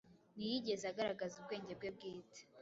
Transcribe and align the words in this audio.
Ntiyigeze 0.35 0.85
agaragaza 0.91 1.33
ubwenge 1.41 1.71
bwe 1.77 1.89
bwite 1.95 2.41